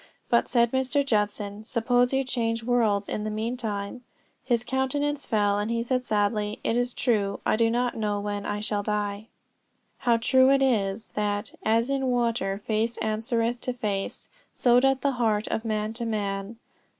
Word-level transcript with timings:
But, 0.31 0.47
said 0.47 0.71
Mr. 0.71 1.05
Judson, 1.05 1.63
suppose 1.63 2.11
you 2.11 2.23
change 2.23 2.63
worlds 2.63 3.07
in 3.07 3.23
the 3.23 3.29
meantime? 3.29 4.01
His 4.43 4.63
countenance 4.63 5.27
fell, 5.27 5.59
and 5.59 5.69
he 5.69 5.83
said 5.83 6.03
sadly, 6.03 6.59
"It 6.63 6.75
is 6.75 6.95
true, 6.95 7.39
I 7.45 7.55
do 7.55 7.69
not 7.69 7.95
know 7.95 8.19
when 8.19 8.43
I 8.43 8.61
shall 8.61 8.81
die." 8.81 9.27
How 9.99 10.17
true 10.17 10.49
it 10.49 10.63
is 10.63 11.11
that 11.11 11.53
"as 11.63 11.91
in 11.91 12.07
water 12.07 12.63
face 12.65 12.97
answereth 12.97 13.61
to 13.61 13.73
face, 13.73 14.29
so 14.53 14.79
doth 14.79 15.01
the 15.01 15.11
heart 15.21 15.45
of 15.49 15.63
man 15.65 15.93
to 15.93 16.05
man." 16.07 16.57